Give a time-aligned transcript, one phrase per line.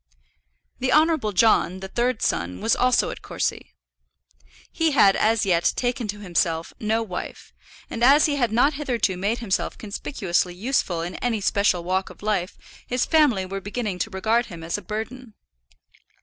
[0.79, 3.75] The Honourable John, the third son, was also at Courcy.
[4.71, 7.53] He had as yet taken to himself no wife,
[7.87, 12.23] and as he had not hitherto made himself conspicuously useful in any special walk of
[12.23, 15.35] life his family were beginning to regard him as a burden.